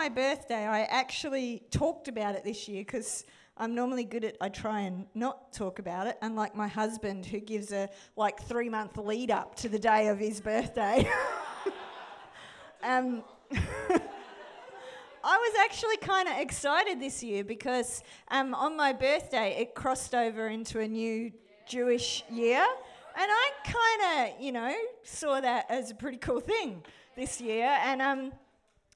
my 0.00 0.08
birthday, 0.08 0.66
I 0.66 0.84
actually 0.84 1.62
talked 1.70 2.08
about 2.08 2.34
it 2.34 2.42
this 2.42 2.66
year 2.66 2.82
because 2.86 3.22
I'm 3.58 3.74
normally 3.74 4.04
good 4.04 4.24
at 4.24 4.34
I 4.40 4.48
try 4.48 4.80
and 4.80 5.04
not 5.14 5.52
talk 5.52 5.78
about 5.78 6.06
it, 6.06 6.16
unlike 6.22 6.56
my 6.56 6.68
husband 6.68 7.26
who 7.26 7.38
gives 7.38 7.70
a 7.70 7.86
like 8.16 8.40
three 8.44 8.70
month 8.70 8.96
lead 8.96 9.30
up 9.30 9.56
to 9.56 9.68
the 9.68 9.78
day 9.78 10.08
of 10.08 10.18
his 10.18 10.40
birthday. 10.40 11.06
um, 12.82 13.22
I 15.22 15.36
was 15.36 15.54
actually 15.60 15.98
kind 15.98 16.30
of 16.30 16.38
excited 16.38 16.98
this 16.98 17.22
year 17.22 17.44
because 17.44 18.02
um, 18.28 18.54
on 18.54 18.78
my 18.78 18.94
birthday 18.94 19.54
it 19.60 19.74
crossed 19.74 20.14
over 20.14 20.48
into 20.48 20.80
a 20.80 20.88
new 20.88 21.30
Jewish 21.68 22.24
year, 22.30 22.64
and 23.18 23.30
I 23.30 23.50
kind 23.64 24.30
of, 24.32 24.40
you 24.40 24.52
know, 24.52 24.74
saw 25.02 25.42
that 25.42 25.66
as 25.68 25.90
a 25.90 25.94
pretty 25.94 26.16
cool 26.16 26.40
thing 26.40 26.84
this 27.16 27.38
year, 27.38 27.66
and 27.84 28.00
um, 28.00 28.32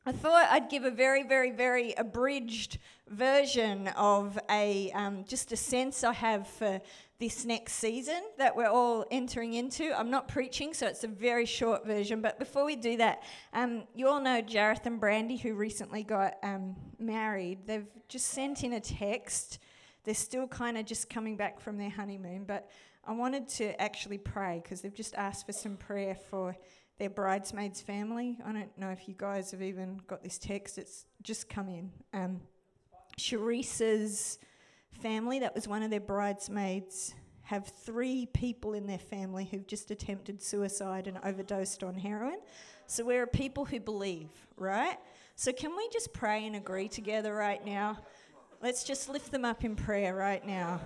I 0.06 0.12
thought 0.12 0.48
I'd 0.50 0.68
give 0.68 0.84
a 0.84 0.90
very, 0.90 1.22
very, 1.22 1.50
very 1.50 1.94
abridged 1.94 2.76
version 3.08 3.88
of 3.96 4.38
a 4.50 4.90
um, 4.92 5.24
just 5.26 5.50
a 5.50 5.56
sense 5.56 6.04
I 6.04 6.12
have 6.12 6.46
for 6.46 6.82
this 7.18 7.46
next 7.46 7.76
season 7.76 8.20
that 8.36 8.54
we're 8.54 8.68
all 8.68 9.06
entering 9.10 9.54
into. 9.54 9.98
I'm 9.98 10.10
not 10.10 10.28
preaching, 10.28 10.74
so 10.74 10.86
it's 10.86 11.04
a 11.04 11.08
very 11.08 11.46
short 11.46 11.86
version. 11.86 12.20
But 12.20 12.38
before 12.38 12.66
we 12.66 12.76
do 12.76 12.98
that, 12.98 13.22
um, 13.54 13.84
you 13.94 14.06
all 14.06 14.20
know 14.20 14.42
Jareth 14.42 14.84
and 14.84 15.00
Brandy, 15.00 15.38
who 15.38 15.54
recently 15.54 16.02
got 16.02 16.34
um, 16.42 16.76
married. 16.98 17.60
They've 17.66 17.86
just 18.06 18.26
sent 18.26 18.62
in 18.62 18.74
a 18.74 18.80
text. 18.80 19.58
They're 20.04 20.14
still 20.14 20.46
kind 20.46 20.76
of 20.76 20.84
just 20.84 21.08
coming 21.08 21.38
back 21.38 21.60
from 21.60 21.78
their 21.78 21.88
honeymoon, 21.88 22.44
but 22.44 22.68
I 23.06 23.12
wanted 23.12 23.48
to 23.50 23.80
actually 23.80 24.18
pray 24.18 24.60
because 24.62 24.82
they've 24.82 24.94
just 24.94 25.14
asked 25.14 25.46
for 25.46 25.52
some 25.52 25.78
prayer 25.78 26.14
for 26.14 26.56
their 26.98 27.10
bridesmaids' 27.10 27.80
family. 27.80 28.38
I 28.44 28.52
don't 28.52 28.78
know 28.78 28.90
if 28.90 29.08
you 29.08 29.14
guys 29.16 29.50
have 29.50 29.62
even 29.62 30.00
got 30.06 30.22
this 30.22 30.38
text, 30.38 30.78
it's 30.78 31.06
just 31.22 31.48
come 31.48 31.68
in. 31.68 31.90
Um, 32.12 32.40
family, 34.90 35.40
that 35.40 35.54
was 35.54 35.66
one 35.66 35.82
of 35.82 35.90
their 35.90 36.00
bridesmaids, 36.00 37.14
have 37.42 37.66
three 37.66 38.26
people 38.26 38.74
in 38.74 38.86
their 38.86 38.98
family 38.98 39.44
who've 39.44 39.66
just 39.66 39.90
attempted 39.90 40.42
suicide 40.42 41.06
and 41.06 41.18
overdosed 41.24 41.82
on 41.82 41.94
heroin. 41.94 42.38
So 42.86 43.04
we're 43.04 43.24
a 43.24 43.28
people 43.28 43.64
who 43.64 43.80
believe, 43.80 44.30
right? 44.56 44.96
So 45.36 45.52
can 45.52 45.76
we 45.76 45.88
just 45.92 46.12
pray 46.12 46.46
and 46.46 46.56
agree 46.56 46.88
together 46.88 47.34
right 47.34 47.64
now? 47.64 47.98
Let's 48.62 48.84
just 48.84 49.08
lift 49.08 49.30
them 49.30 49.44
up 49.44 49.64
in 49.64 49.76
prayer 49.76 50.14
right 50.14 50.44
now. 50.46 50.80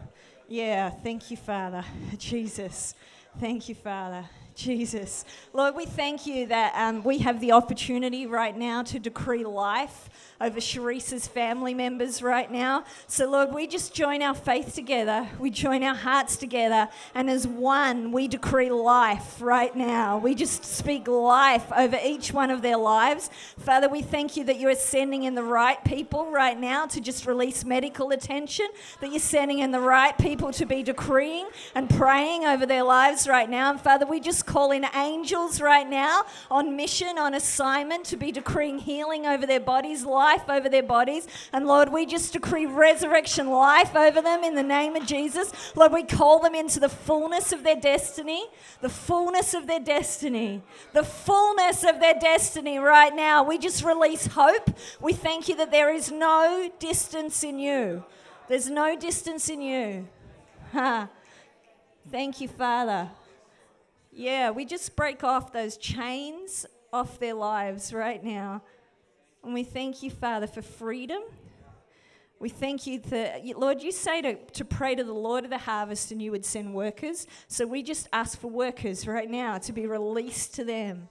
Yeah, 0.48 0.90
thank 0.90 1.30
you, 1.30 1.36
Father. 1.36 1.84
Jesus. 2.18 2.94
Thank 3.38 3.68
you, 3.68 3.74
Father. 3.74 4.24
Jesus. 4.58 5.24
Lord, 5.52 5.76
we 5.76 5.86
thank 5.86 6.26
you 6.26 6.46
that 6.46 6.72
um, 6.74 7.04
we 7.04 7.18
have 7.18 7.40
the 7.40 7.52
opportunity 7.52 8.26
right 8.26 8.56
now 8.56 8.82
to 8.82 8.98
decree 8.98 9.44
life 9.44 10.10
over 10.40 10.60
Sharice's 10.60 11.26
family 11.26 11.74
members 11.74 12.22
right 12.22 12.50
now. 12.50 12.84
So, 13.06 13.28
Lord, 13.28 13.52
we 13.52 13.66
just 13.66 13.94
join 13.94 14.22
our 14.22 14.34
faith 14.34 14.74
together. 14.74 15.28
We 15.38 15.50
join 15.50 15.82
our 15.82 15.94
hearts 15.94 16.36
together. 16.36 16.88
And 17.14 17.30
as 17.30 17.46
one, 17.46 18.12
we 18.12 18.28
decree 18.28 18.70
life 18.70 19.40
right 19.40 19.74
now. 19.74 20.18
We 20.18 20.34
just 20.34 20.64
speak 20.64 21.06
life 21.08 21.70
over 21.76 21.98
each 22.04 22.32
one 22.32 22.50
of 22.50 22.62
their 22.62 22.76
lives. 22.76 23.30
Father, 23.58 23.88
we 23.88 24.02
thank 24.02 24.36
you 24.36 24.44
that 24.44 24.58
you 24.58 24.68
are 24.68 24.74
sending 24.74 25.24
in 25.24 25.34
the 25.34 25.42
right 25.42 25.82
people 25.84 26.30
right 26.30 26.58
now 26.58 26.86
to 26.86 27.00
just 27.00 27.26
release 27.26 27.64
medical 27.64 28.10
attention, 28.10 28.66
that 29.00 29.10
you're 29.10 29.20
sending 29.20 29.60
in 29.60 29.70
the 29.70 29.80
right 29.80 30.16
people 30.18 30.52
to 30.52 30.66
be 30.66 30.82
decreeing 30.82 31.48
and 31.74 31.88
praying 31.90 32.44
over 32.44 32.66
their 32.66 32.84
lives 32.84 33.28
right 33.28 33.48
now. 33.48 33.70
And 33.70 33.80
Father, 33.80 34.06
we 34.06 34.20
just 34.20 34.46
call 34.48 34.72
in 34.72 34.86
angels 34.94 35.60
right 35.60 35.88
now 35.88 36.24
on 36.50 36.74
mission, 36.74 37.18
on 37.18 37.34
assignment 37.34 38.04
to 38.06 38.16
be 38.16 38.32
decreeing 38.32 38.78
healing 38.78 39.26
over 39.26 39.46
their 39.46 39.60
bodies, 39.60 40.04
life 40.04 40.48
over 40.48 40.68
their 40.68 40.82
bodies. 40.82 41.28
And 41.52 41.66
Lord, 41.66 41.92
we 41.92 42.06
just 42.06 42.32
decree 42.32 42.64
resurrection 42.64 43.50
life 43.50 43.94
over 43.94 44.22
them 44.22 44.42
in 44.42 44.54
the 44.54 44.62
name 44.62 44.96
of 44.96 45.06
Jesus. 45.06 45.52
Lord, 45.76 45.92
we 45.92 46.02
call 46.02 46.40
them 46.40 46.54
into 46.54 46.80
the 46.80 46.88
fullness 46.88 47.52
of 47.52 47.62
their 47.62 47.76
destiny, 47.76 48.46
the 48.80 48.88
fullness 48.88 49.52
of 49.52 49.66
their 49.66 49.80
destiny, 49.80 50.62
the 50.94 51.04
fullness 51.04 51.84
of 51.84 52.00
their 52.00 52.18
destiny 52.18 52.78
right 52.78 53.14
now. 53.14 53.44
We 53.44 53.58
just 53.58 53.84
release 53.84 54.26
hope. 54.28 54.70
We 55.00 55.12
thank 55.12 55.48
you 55.48 55.56
that 55.56 55.70
there 55.70 55.92
is 55.92 56.10
no 56.10 56.70
distance 56.78 57.44
in 57.44 57.58
you. 57.58 58.04
There's 58.48 58.70
no 58.70 58.96
distance 58.96 59.50
in 59.50 59.60
you. 59.60 60.08
Ha. 60.72 61.08
Thank 62.10 62.40
you, 62.40 62.48
Father. 62.48 63.10
Yeah, 64.18 64.50
we 64.50 64.64
just 64.64 64.96
break 64.96 65.22
off 65.22 65.52
those 65.52 65.76
chains 65.76 66.66
off 66.92 67.20
their 67.20 67.34
lives 67.34 67.92
right 67.92 68.22
now. 68.22 68.62
And 69.44 69.54
we 69.54 69.62
thank 69.62 70.02
you, 70.02 70.10
Father, 70.10 70.48
for 70.48 70.60
freedom. 70.60 71.22
We 72.40 72.48
thank 72.48 72.84
you 72.88 72.98
that, 72.98 73.46
Lord, 73.56 73.80
you 73.80 73.92
say 73.92 74.20
to, 74.22 74.34
to 74.34 74.64
pray 74.64 74.96
to 74.96 75.04
the 75.04 75.12
Lord 75.12 75.44
of 75.44 75.50
the 75.50 75.58
harvest 75.58 76.10
and 76.10 76.20
you 76.20 76.32
would 76.32 76.44
send 76.44 76.74
workers. 76.74 77.28
So 77.46 77.64
we 77.64 77.84
just 77.84 78.08
ask 78.12 78.40
for 78.40 78.48
workers 78.48 79.06
right 79.06 79.30
now 79.30 79.58
to 79.58 79.72
be 79.72 79.86
released 79.86 80.52
to 80.56 80.64
them. 80.64 81.08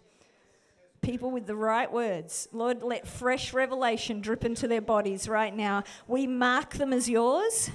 People 1.02 1.32
with 1.32 1.48
the 1.48 1.56
right 1.56 1.90
words. 1.90 2.50
Lord, 2.52 2.84
let 2.84 3.08
fresh 3.08 3.54
revelation 3.54 4.20
drip 4.20 4.44
into 4.44 4.68
their 4.68 4.82
bodies 4.82 5.30
right 5.30 5.56
now. 5.56 5.86
We 6.08 6.28
mark 6.28 6.74
them 6.74 6.92
as 6.92 7.10
yours. 7.10 7.72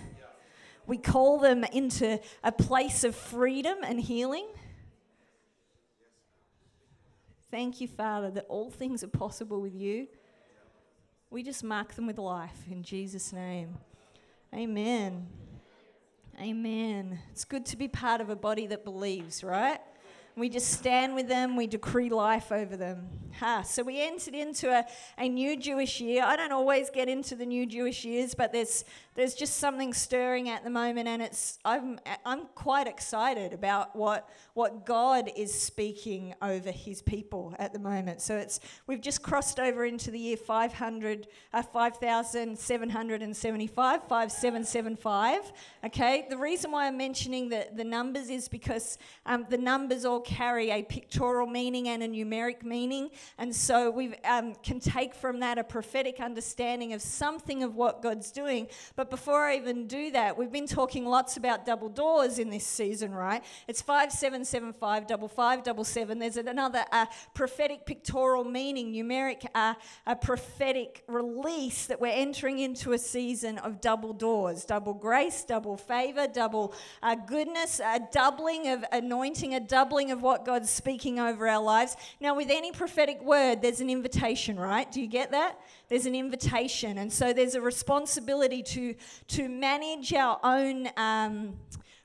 We 0.87 0.99
call 0.99 1.39
them 1.39 1.65
into 1.65 2.21
a 2.45 2.53
place 2.53 3.03
of 3.03 3.17
freedom 3.17 3.79
and 3.83 3.99
healing. 3.99 4.47
Thank 7.53 7.83
you, 7.83 7.87
Father, 7.87 8.31
that 8.31 8.47
all 8.49 8.71
things 8.71 9.05
are 9.05 9.09
possible 9.09 9.61
with 9.61 9.75
you. 9.75 10.07
We 11.29 11.43
just 11.43 11.63
mark 11.63 11.93
them 11.93 12.07
with 12.07 12.17
life 12.17 12.65
in 12.71 12.83
Jesus' 12.83 13.31
name. 13.31 13.77
Amen. 14.55 15.27
Amen. 16.41 17.19
It's 17.31 17.45
good 17.45 17.67
to 17.67 17.77
be 17.77 17.89
part 17.89 18.23
of 18.23 18.31
a 18.31 18.37
body 18.37 18.67
that 18.69 18.87
believes, 18.87 19.45
right? 19.45 19.81
We 20.35 20.49
just 20.49 20.71
stand 20.71 21.15
with 21.15 21.29
them, 21.29 21.55
we 21.55 21.67
decree 21.67 22.09
life 22.09 22.51
over 22.53 22.75
them. 22.75 23.07
Ha. 23.39 23.61
So 23.61 23.83
we 23.83 24.01
entered 24.01 24.35
into 24.35 24.71
a, 24.71 24.87
a 25.19 25.29
new 25.29 25.59
Jewish 25.61 26.01
year. 26.01 26.25
I 26.25 26.37
don't 26.37 26.53
always 26.53 26.89
get 26.89 27.07
into 27.07 27.37
the 27.37 27.45
new 27.45 27.67
Jewish 27.67 28.03
years, 28.03 28.35
but 28.35 28.51
there's 28.51 28.87
there's 29.15 29.35
just 29.35 29.59
something 29.59 29.93
stirring 29.93 30.49
at 30.49 30.65
the 30.65 30.71
moment, 30.71 31.07
and 31.07 31.21
it's 31.21 31.59
I'm 31.67 32.01
I'm 32.25 32.47
quite 32.55 32.87
excited 32.87 33.53
about 33.53 33.95
what 33.95 34.27
what 34.55 34.87
God 34.87 35.31
is 35.37 35.53
speaking 35.53 36.35
over 36.41 36.71
His 36.71 37.03
people 37.03 37.55
at 37.59 37.75
the 37.75 37.79
moment. 37.79 38.23
So 38.23 38.39
it's 38.39 38.59
we've 38.87 39.03
just 39.03 39.23
crossed 39.23 39.61
over 39.61 39.85
into 39.85 40.11
the 40.11 40.19
year 40.19 40.39
500, 40.39 41.27
uh, 41.53 41.63
5,775, 41.63 44.09
5775. 44.09 45.53
Okay, 45.85 46.27
the 46.31 46.39
reason 46.39 46.71
why 46.71 46.87
I'm 46.87 46.97
mentioning 46.97 47.51
the 47.51 47.69
the 47.75 47.85
numbers 47.85 48.31
is 48.31 48.49
because 48.49 48.97
um, 49.27 49.45
the 49.51 49.59
numbers 49.59 50.07
all 50.07 50.21
carry 50.21 50.71
a 50.71 50.83
pictorial 50.83 51.47
meaning 51.47 51.89
and 51.89 52.03
a 52.03 52.09
numeric 52.09 52.63
meaning, 52.63 53.11
and 53.37 53.55
so 53.55 53.91
we 53.91 54.15
um, 54.25 54.55
can 54.63 54.81
take 54.81 55.15
from 55.15 55.41
that 55.41 55.59
a 55.59 55.65
prophetic 55.65 56.19
understanding 56.19 56.95
of 56.95 57.03
something 57.03 57.63
of 57.63 57.75
what 57.75 58.01
God's 58.01 58.31
doing. 58.31 58.69
But 58.97 59.02
but 59.03 59.11
before 59.11 59.47
I 59.47 59.57
even 59.57 59.89
do 59.89 60.13
that, 60.13 60.39
we've 60.39 60.53
been 60.53 60.69
talking 60.69 61.05
lots 61.05 61.37
about 61.37 61.67
double 61.67 61.89
doors 61.89 62.39
in 62.39 62.51
this 62.51 62.65
season, 62.65 63.13
right? 63.13 63.43
It's 63.67 63.83
5775, 63.83 65.09
double 65.09 65.27
five, 65.27 65.65
double 65.65 65.83
seven. 65.83 66.21
There's 66.21 66.37
another 66.37 66.85
uh, 66.93 67.07
prophetic 67.35 67.85
pictorial 67.85 68.45
meaning, 68.45 68.93
numeric, 68.93 69.45
uh, 69.57 69.75
a 70.07 70.15
prophetic 70.15 71.03
release 71.09 71.87
that 71.87 72.01
we're 72.01 72.13
entering 72.13 72.61
into 72.61 72.93
a 72.93 72.99
season 72.99 73.59
of 73.59 73.81
double 73.81 74.13
doors, 74.13 74.65
double 74.65 74.95
grace, 74.95 75.43
double 75.43 75.77
favor, 75.77 76.29
double 76.29 76.73
uh, 77.03 77.17
goodness, 77.17 77.81
a 77.81 77.99
doubling 78.13 78.69
of 78.69 78.85
anointing, 78.93 79.53
a 79.53 79.59
doubling 79.59 80.13
of 80.13 80.23
what 80.23 80.45
God's 80.45 80.71
speaking 80.71 81.19
over 81.19 81.49
our 81.49 81.61
lives. 81.61 81.97
Now, 82.21 82.37
with 82.37 82.51
any 82.51 82.71
prophetic 82.71 83.21
word, 83.21 83.63
there's 83.63 83.81
an 83.81 83.91
invitation, 83.91 84.61
right? 84.61 84.89
Do 84.93 85.01
you 85.01 85.09
get 85.09 85.33
that? 85.33 85.59
There's 85.89 86.07
an 86.07 86.15
invitation. 86.15 86.99
And 86.99 87.13
so 87.13 87.33
there's 87.33 87.57
a 87.57 87.61
responsibility 87.61 88.63
to, 88.63 88.92
to 89.29 89.49
manage 89.49 90.13
our 90.13 90.39
own. 90.43 90.89
Um, 90.97 91.55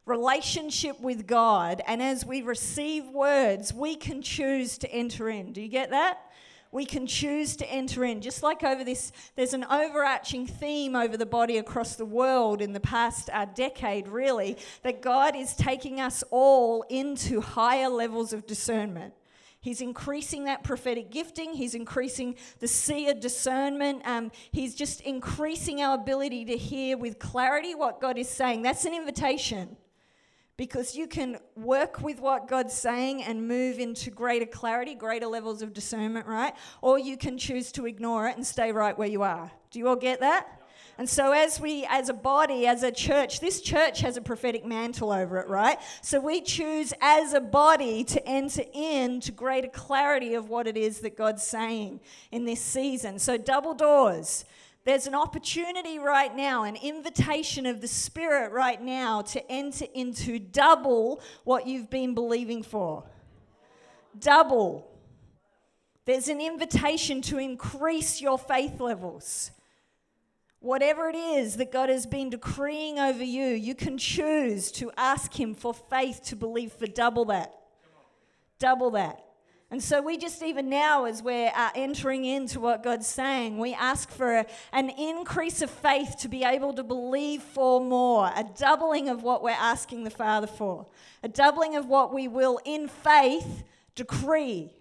relationship 0.06 0.98
with 1.02 1.28
God, 1.28 1.82
and 1.86 2.02
as 2.02 2.26
we 2.26 2.42
receive 2.42 3.10
words, 3.10 3.74
we 3.74 3.94
can 3.94 4.22
choose 4.22 4.78
to 4.78 4.90
enter 4.90 5.28
in. 5.28 5.52
Do 5.52 5.62
you 5.62 5.68
get 5.68 5.90
that? 5.90 6.32
We 6.72 6.86
can 6.86 7.08
choose 7.08 7.56
to 7.58 7.70
enter 7.70 8.04
in. 8.04 8.22
Just 8.22 8.44
like 8.44 8.64
over 8.64 8.84
this, 8.84 9.12
there's 9.36 9.54
an 9.54 9.66
overarching 9.66 10.48
theme 10.48 10.96
over 10.96 11.18
the 11.18 11.26
body 11.26 11.58
across 11.58 11.96
the 11.96 12.06
world 12.06 12.62
in 12.62 12.74
the 12.74 12.80
past 12.80 13.30
uh, 13.32 13.46
decade, 13.46 14.08
really, 14.08 14.58
that 14.84 15.02
God 15.02 15.36
is 15.36 15.56
taking 15.56 16.00
us 16.02 16.24
all 16.30 16.84
into 16.90 17.42
higher 17.42 17.90
levels 17.90 18.34
of 18.34 18.46
discernment. 18.46 19.14
He's 19.68 19.82
increasing 19.82 20.46
that 20.46 20.64
prophetic 20.64 21.12
gifting. 21.12 21.54
He's 21.54 21.76
increasing 21.76 22.36
the 22.60 22.70
seer 22.70 23.14
discernment. 23.14 24.02
Um, 24.06 24.32
he's 24.54 24.74
just 24.74 25.02
increasing 25.02 25.82
our 25.82 25.96
ability 25.96 26.46
to 26.46 26.56
hear 26.56 26.98
with 26.98 27.20
clarity 27.20 27.76
what 27.76 28.00
God 28.00 28.18
is 28.18 28.30
saying. 28.30 28.62
That's 28.62 28.86
an 28.86 28.94
invitation. 28.94 29.76
because 30.58 30.96
you 30.96 31.08
can 31.08 31.38
work 31.56 32.02
with 32.02 32.20
what 32.20 32.48
God's 32.48 32.74
saying 32.74 33.24
and 33.24 33.48
move 33.48 33.78
into 33.78 34.10
greater 34.10 34.46
clarity, 34.46 34.96
greater 34.96 35.28
levels 35.28 35.62
of 35.62 35.72
discernment, 35.72 36.26
right? 36.26 36.54
Or 36.82 36.98
you 36.98 37.16
can 37.16 37.38
choose 37.38 37.72
to 37.74 37.86
ignore 37.86 38.28
it 38.28 38.36
and 38.36 38.46
stay 38.46 38.72
right 38.72 38.98
where 38.98 39.08
you 39.08 39.22
are. 39.22 39.52
Do 39.70 39.80
you 39.80 39.88
all 39.88 39.96
get 39.96 40.20
that? 40.22 40.57
And 41.00 41.08
so, 41.08 41.32
as 41.32 41.60
we, 41.60 41.86
as 41.88 42.10
a 42.10 42.14
body, 42.14 42.66
as 42.66 42.82
a 42.82 42.92
church, 42.92 43.40
this 43.40 43.62
church 43.62 44.00
has 44.00 44.18
a 44.18 44.22
prophetic 44.22 44.66
mantle 44.66 45.12
over 45.12 45.38
it, 45.38 45.48
right? 45.48 45.78
So, 46.02 46.20
we 46.20 46.42
choose 46.42 46.92
as 47.02 47.34
a 47.34 47.40
body 47.40 48.04
to 48.06 48.28
enter 48.28 48.64
into 48.74 49.32
greater 49.32 49.68
clarity 49.68 50.34
of 50.34 50.50
what 50.50 50.66
it 50.66 50.76
is 50.76 51.02
that 51.02 51.16
God's 51.16 51.44
saying 51.44 52.00
in 52.32 52.46
this 52.46 52.62
season. 52.62 53.20
So, 53.20 53.38
double 53.38 53.76
doors. 53.76 54.46
There's 54.86 55.06
an 55.06 55.16
opportunity 55.16 56.00
right 56.00 56.34
now, 56.34 56.64
an 56.64 56.78
invitation 56.78 57.66
of 57.66 57.82
the 57.82 57.90
Spirit 57.90 58.54
right 58.54 58.82
now 58.82 59.22
to 59.24 59.52
enter 59.52 59.86
into 59.94 60.40
double 60.40 61.22
what 61.44 61.68
you've 61.68 61.90
been 61.90 62.16
believing 62.16 62.64
for. 62.64 63.04
Double. 64.18 64.90
There's 66.06 66.30
an 66.30 66.40
invitation 66.40 67.22
to 67.24 67.38
increase 67.38 68.22
your 68.22 68.40
faith 68.40 68.80
levels. 68.80 69.52
Whatever 70.60 71.08
it 71.10 71.16
is 71.16 71.58
that 71.58 71.72
God 71.72 71.90
has 71.90 72.06
been 72.08 72.30
decreeing 72.30 72.98
over 72.98 73.24
you, 73.24 73.46
you 73.46 73.76
can 73.76 73.98
choose 73.98 74.72
to 74.74 74.92
ask 74.98 75.40
Him 75.40 75.54
for 75.54 75.74
faith 75.74 76.22
to 76.26 76.36
believe 76.36 76.72
for 76.72 76.88
double 76.88 77.26
that. 77.26 77.54
Double 78.60 78.92
that. 78.92 79.24
And 79.70 79.84
so 79.84 80.02
we 80.02 80.18
just, 80.18 80.42
even 80.42 80.70
now, 80.70 81.06
as 81.06 81.22
we're 81.22 81.52
uh, 81.54 81.70
entering 81.76 82.24
into 82.24 82.60
what 82.60 82.84
God's 82.84 83.06
saying, 83.06 83.58
we 83.58 83.74
ask 83.74 84.10
for 84.10 84.46
an 84.72 84.90
increase 84.90 85.62
of 85.62 85.70
faith 85.70 86.16
to 86.20 86.30
be 86.30 86.44
able 86.46 86.74
to 86.74 86.84
believe 86.84 87.44
for 87.44 87.82
more, 87.82 88.32
a 88.34 88.46
doubling 88.58 89.10
of 89.10 89.24
what 89.24 89.44
we're 89.44 89.50
asking 89.52 90.06
the 90.06 90.10
Father 90.10 90.48
for, 90.48 90.86
a 91.22 91.28
doubling 91.28 91.76
of 91.76 91.86
what 91.86 92.14
we 92.14 92.30
will, 92.30 92.62
in 92.64 92.88
faith, 92.88 93.64
decree 93.94 94.72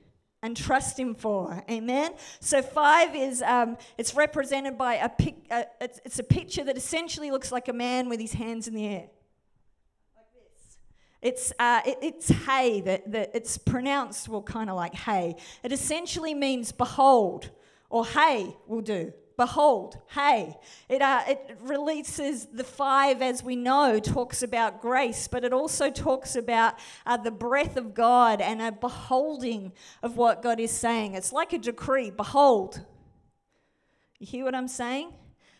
and 0.46 0.56
trust 0.56 0.98
Him 0.98 1.14
for. 1.14 1.62
Amen. 1.68 2.12
So 2.40 2.62
five 2.62 3.14
is 3.14 3.42
um, 3.42 3.76
it's 3.98 4.14
represented 4.14 4.78
by 4.78 4.94
a 4.94 5.08
pic, 5.08 5.34
uh, 5.50 5.64
it's, 5.80 6.00
it's 6.04 6.18
a 6.18 6.22
picture 6.22 6.64
that 6.64 6.76
essentially 6.76 7.30
looks 7.30 7.52
like 7.52 7.68
a 7.68 7.72
man 7.72 8.08
with 8.08 8.20
his 8.20 8.32
hands 8.32 8.68
in 8.68 8.74
the 8.74 8.86
air. 8.86 9.08
It's, 11.20 11.52
uh, 11.58 11.80
it, 11.84 11.98
it's 12.02 12.28
hay, 12.28 12.80
that, 12.82 13.10
that 13.10 13.30
it's 13.34 13.58
pronounced, 13.58 14.28
well, 14.28 14.42
kind 14.42 14.70
of 14.70 14.76
like 14.76 14.94
hay. 14.94 15.34
It 15.64 15.72
essentially 15.72 16.34
means 16.34 16.70
behold, 16.72 17.50
or 17.90 18.06
hey 18.06 18.54
will 18.68 18.80
do. 18.80 19.12
Behold, 19.36 19.98
hey. 20.14 20.56
It, 20.88 21.02
uh, 21.02 21.22
it 21.28 21.58
releases 21.62 22.46
the 22.46 22.64
five, 22.64 23.20
as 23.20 23.42
we 23.42 23.54
know, 23.54 24.00
talks 24.00 24.42
about 24.42 24.80
grace, 24.80 25.28
but 25.28 25.44
it 25.44 25.52
also 25.52 25.90
talks 25.90 26.36
about 26.36 26.74
uh, 27.04 27.18
the 27.18 27.30
breath 27.30 27.76
of 27.76 27.92
God 27.92 28.40
and 28.40 28.62
a 28.62 28.72
beholding 28.72 29.72
of 30.02 30.16
what 30.16 30.42
God 30.42 30.58
is 30.58 30.70
saying. 30.70 31.14
It's 31.14 31.32
like 31.32 31.52
a 31.52 31.58
decree 31.58 32.10
behold. 32.10 32.80
You 34.18 34.26
hear 34.26 34.44
what 34.44 34.54
I'm 34.54 34.68
saying? 34.68 35.12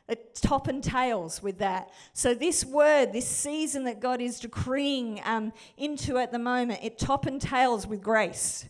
It 0.08 0.36
top 0.36 0.68
and 0.68 0.82
tails 0.82 1.42
with 1.42 1.58
that. 1.58 1.90
So, 2.12 2.32
this 2.32 2.64
word, 2.64 3.12
this 3.12 3.26
season 3.26 3.84
that 3.84 4.00
God 4.00 4.20
is 4.20 4.38
decreeing 4.38 5.20
um, 5.24 5.52
into 5.76 6.16
at 6.16 6.30
the 6.30 6.38
moment, 6.38 6.80
it 6.82 6.96
top 6.96 7.26
and 7.26 7.40
tails 7.40 7.86
with 7.86 8.02
grace. 8.02 8.66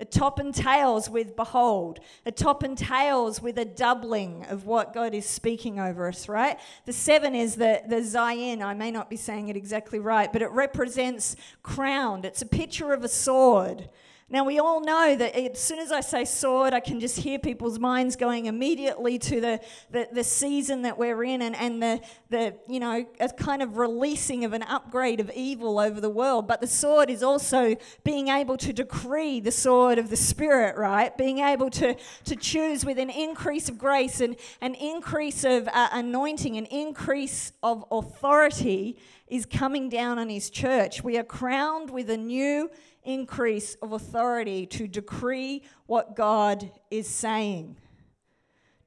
It 0.00 0.10
top 0.10 0.40
and 0.40 0.52
tails 0.52 1.08
with 1.08 1.36
behold. 1.36 2.00
It 2.24 2.36
top 2.36 2.64
and 2.64 2.76
tails 2.76 3.40
with 3.40 3.56
a 3.58 3.64
doubling 3.64 4.44
of 4.46 4.66
what 4.66 4.92
God 4.92 5.14
is 5.14 5.24
speaking 5.24 5.78
over 5.78 6.08
us, 6.08 6.28
right? 6.28 6.58
The 6.84 6.92
seven 6.92 7.36
is 7.36 7.54
the, 7.54 7.82
the 7.88 8.02
Zion. 8.02 8.60
I 8.60 8.74
may 8.74 8.90
not 8.90 9.08
be 9.08 9.16
saying 9.16 9.48
it 9.48 9.56
exactly 9.56 10.00
right, 10.00 10.32
but 10.32 10.42
it 10.42 10.50
represents 10.50 11.36
crowned. 11.62 12.24
It's 12.24 12.42
a 12.42 12.46
picture 12.46 12.92
of 12.92 13.04
a 13.04 13.08
sword. 13.08 13.88
Now, 14.30 14.42
we 14.44 14.58
all 14.58 14.80
know 14.80 15.14
that 15.16 15.36
as 15.36 15.60
soon 15.60 15.78
as 15.78 15.92
I 15.92 16.00
say 16.00 16.24
sword, 16.24 16.72
I 16.72 16.80
can 16.80 16.98
just 16.98 17.18
hear 17.18 17.38
people's 17.38 17.78
minds 17.78 18.16
going 18.16 18.46
immediately 18.46 19.18
to 19.18 19.38
the, 19.38 19.60
the, 19.90 20.08
the, 20.10 20.24
season 20.24 20.82
that 20.82 20.96
we're 20.96 21.22
in 21.24 21.42
and, 21.42 21.54
and 21.54 21.82
the, 21.82 22.00
the, 22.30 22.54
you 22.66 22.80
know, 22.80 23.04
a 23.20 23.28
kind 23.28 23.60
of 23.60 23.76
releasing 23.76 24.46
of 24.46 24.54
an 24.54 24.62
upgrade 24.62 25.20
of 25.20 25.30
evil 25.34 25.78
over 25.78 26.00
the 26.00 26.08
world. 26.08 26.48
But 26.48 26.62
the 26.62 26.66
sword 26.66 27.10
is 27.10 27.22
also 27.22 27.76
being 28.02 28.28
able 28.28 28.56
to 28.56 28.72
decree 28.72 29.40
the 29.40 29.52
sword 29.52 29.98
of 29.98 30.08
the 30.08 30.16
Spirit, 30.16 30.78
right? 30.78 31.16
Being 31.18 31.40
able 31.40 31.68
to, 31.70 31.94
to 32.24 32.34
choose 32.34 32.82
with 32.82 32.98
an 32.98 33.10
increase 33.10 33.68
of 33.68 33.76
grace 33.76 34.22
and 34.22 34.36
an 34.62 34.74
increase 34.74 35.44
of 35.44 35.68
uh, 35.68 35.88
anointing, 35.92 36.56
an 36.56 36.66
increase 36.66 37.52
of 37.62 37.84
authority 37.90 38.96
is 39.26 39.46
coming 39.46 39.88
down 39.88 40.18
on 40.18 40.28
His 40.28 40.50
church. 40.50 41.02
We 41.02 41.16
are 41.18 41.24
crowned 41.24 41.90
with 41.90 42.10
a 42.10 42.16
new 42.16 42.70
increase 43.04 43.74
of 43.76 43.92
authority 43.92 44.66
to 44.66 44.86
decree 44.86 45.62
what 45.86 46.16
God 46.16 46.70
is 46.90 47.08
saying. 47.08 47.76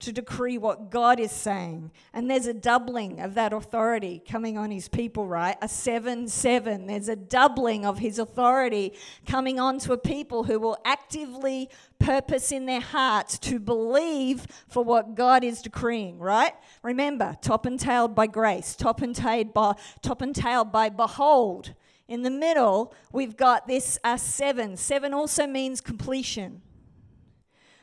To 0.01 0.11
decree 0.11 0.57
what 0.57 0.91
God 0.91 1.19
is 1.19 1.31
saying. 1.31 1.91
And 2.13 2.29
there's 2.29 2.45
a 2.45 2.53
doubling 2.53 3.19
of 3.19 3.33
that 3.33 3.51
authority 3.51 4.21
coming 4.29 4.57
on 4.57 4.69
his 4.69 4.87
people, 4.87 5.25
right? 5.25 5.57
A 5.61 5.67
7 5.67 6.27
7. 6.27 6.85
There's 6.85 7.09
a 7.09 7.15
doubling 7.15 7.85
of 7.85 7.97
his 7.97 8.19
authority 8.19 8.93
coming 9.25 9.59
onto 9.59 9.93
a 9.93 9.97
people 9.97 10.43
who 10.43 10.59
will 10.59 10.77
actively 10.85 11.69
purpose 11.97 12.51
in 12.51 12.67
their 12.67 12.81
hearts 12.81 13.39
to 13.39 13.59
believe 13.59 14.45
for 14.67 14.83
what 14.83 15.15
God 15.15 15.43
is 15.43 15.61
decreeing, 15.63 16.19
right? 16.19 16.53
Remember, 16.83 17.35
top 17.41 17.65
and 17.65 17.79
tailed 17.79 18.13
by 18.13 18.27
grace, 18.27 18.75
top 18.75 19.01
and 19.01 19.15
tailed 19.15 19.53
by, 19.53 19.73
top 20.03 20.21
and 20.21 20.35
tailed 20.35 20.71
by 20.71 20.89
behold 20.89 21.73
in 22.07 22.23
the 22.23 22.31
middle, 22.31 22.93
we've 23.11 23.35
got 23.35 23.67
this 23.67 23.99
uh, 24.03 24.15
seven. 24.17 24.77
Seven 24.77 25.13
also 25.13 25.45
means 25.45 25.81
completion. 25.81 26.61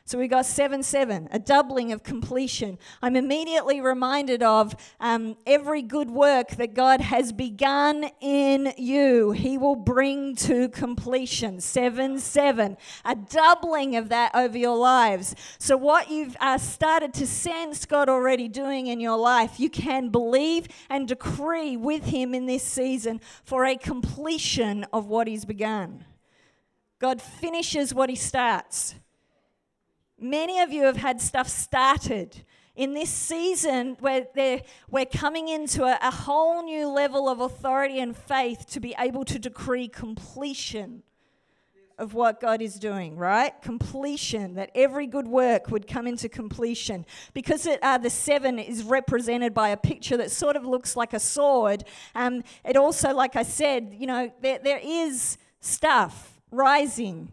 So 0.07 0.19
we 0.19 0.27
got 0.27 0.45
7 0.45 0.83
7, 0.83 1.29
a 1.31 1.39
doubling 1.39 1.91
of 1.91 2.03
completion. 2.03 2.77
I'm 3.01 3.15
immediately 3.15 3.81
reminded 3.81 4.43
of 4.43 4.75
um, 4.99 5.35
every 5.47 5.81
good 5.81 6.11
work 6.11 6.49
that 6.57 6.75
God 6.75 7.01
has 7.01 7.33
begun 7.33 8.11
in 8.21 8.71
you, 8.77 9.31
He 9.31 9.57
will 9.57 9.75
bring 9.75 10.35
to 10.35 10.69
completion. 10.69 11.59
7 11.59 12.19
7, 12.19 12.77
a 13.03 13.15
doubling 13.15 13.95
of 13.95 14.09
that 14.09 14.29
over 14.35 14.55
your 14.55 14.77
lives. 14.77 15.35
So, 15.57 15.75
what 15.75 16.11
you've 16.11 16.37
uh, 16.39 16.59
started 16.59 17.11
to 17.15 17.25
sense 17.25 17.87
God 17.87 18.07
already 18.07 18.47
doing 18.47 18.85
in 18.85 18.99
your 18.99 19.17
life, 19.17 19.59
you 19.59 19.71
can 19.71 20.09
believe 20.09 20.67
and 20.87 21.07
decree 21.07 21.77
with 21.77 22.05
Him 22.05 22.35
in 22.35 22.45
this 22.45 22.61
season 22.61 23.21
for 23.43 23.65
a 23.65 23.75
completion 23.75 24.85
of 24.93 25.07
what 25.07 25.27
He's 25.27 25.45
begun. 25.45 26.05
God 26.99 27.23
finishes 27.23 27.91
what 27.91 28.11
He 28.11 28.15
starts. 28.15 28.93
Many 30.29 30.59
of 30.59 30.73
you 30.73 30.85
have 30.85 30.97
had 30.97 31.21
stuff 31.21 31.47
started 31.47 32.43
in 32.75 32.95
this 32.95 33.11
season 33.11 33.95
where 33.99 34.25
we're 34.89 35.05
coming 35.05 35.49
into 35.49 35.83
a, 35.83 35.99
a, 36.01 36.09
whole 36.09 36.63
new 36.63 36.89
level 36.89 37.29
of 37.29 37.39
authority 37.39 37.99
and 37.99 38.17
faith 38.17 38.65
to 38.71 38.79
be 38.79 38.95
able 38.97 39.23
to 39.25 39.37
decree 39.37 39.87
completion 39.87 41.03
of 41.99 42.15
what 42.15 42.41
God 42.41 42.59
is 42.59 42.79
doing, 42.79 43.15
right? 43.17 43.53
Completion, 43.61 44.55
that 44.55 44.71
every 44.73 45.05
good 45.05 45.27
work 45.27 45.69
would 45.69 45.87
come 45.87 46.07
into 46.07 46.27
completion. 46.27 47.05
Because 47.35 47.67
it, 47.67 47.79
uh, 47.83 47.99
the 47.99 48.09
seven 48.09 48.57
is 48.57 48.83
represented 48.83 49.53
by 49.53 49.69
a 49.69 49.77
picture 49.77 50.17
that 50.17 50.31
sort 50.31 50.55
of 50.55 50.65
looks 50.65 50.95
like 50.95 51.13
a 51.13 51.19
sword, 51.19 51.83
um, 52.15 52.43
it 52.65 52.75
also, 52.75 53.13
like 53.13 53.35
I 53.35 53.43
said, 53.43 53.95
you 53.97 54.07
know, 54.07 54.31
there, 54.41 54.57
there 54.57 54.81
is 54.83 55.37
stuff 55.61 56.41
rising 56.49 57.29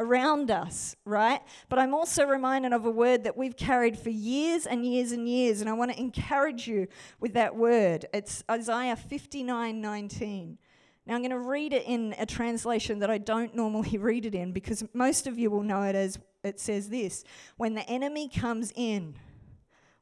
around 0.00 0.50
us, 0.50 0.96
right? 1.04 1.40
But 1.68 1.78
I'm 1.78 1.94
also 1.94 2.26
reminded 2.26 2.72
of 2.72 2.86
a 2.86 2.90
word 2.90 3.24
that 3.24 3.36
we've 3.36 3.56
carried 3.56 3.98
for 3.98 4.10
years 4.10 4.66
and 4.66 4.84
years 4.84 5.12
and 5.12 5.28
years, 5.28 5.60
and 5.60 5.68
I 5.68 5.74
want 5.74 5.92
to 5.92 6.00
encourage 6.00 6.66
you 6.66 6.88
with 7.20 7.34
that 7.34 7.54
word. 7.54 8.06
It's 8.12 8.42
Isaiah 8.50 8.96
59 8.96 9.80
19. 9.80 10.58
Now, 11.06 11.14
I'm 11.14 11.22
going 11.22 11.30
to 11.30 11.38
read 11.38 11.72
it 11.72 11.84
in 11.86 12.14
a 12.18 12.26
translation 12.26 12.98
that 13.00 13.10
I 13.10 13.18
don't 13.18 13.54
normally 13.54 13.98
read 13.98 14.26
it 14.26 14.34
in 14.34 14.52
because 14.52 14.82
most 14.92 15.26
of 15.26 15.38
you 15.38 15.50
will 15.50 15.62
know 15.62 15.82
it 15.82 15.94
as 15.94 16.18
it 16.42 16.58
says 16.58 16.88
this 16.88 17.24
When 17.56 17.74
the 17.74 17.88
enemy 17.88 18.28
comes 18.28 18.72
in 18.74 19.16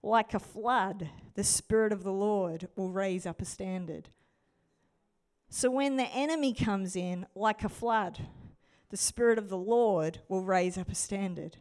like 0.02 0.32
a 0.32 0.38
flood, 0.38 1.10
the 1.34 1.44
Spirit 1.44 1.92
of 1.92 2.04
the 2.04 2.12
Lord 2.12 2.68
will 2.76 2.90
raise 2.90 3.26
up 3.26 3.42
a 3.42 3.44
standard. 3.44 4.08
So, 5.50 5.70
when 5.70 5.96
the 5.96 6.06
enemy 6.06 6.52
comes 6.52 6.94
in 6.94 7.26
like 7.34 7.64
a 7.64 7.68
flood, 7.68 8.26
the 8.90 8.96
Spirit 8.96 9.38
of 9.38 9.48
the 9.48 9.58
Lord 9.58 10.20
will 10.28 10.42
raise 10.42 10.78
up 10.78 10.88
a 10.88 10.94
standard. 10.94 11.58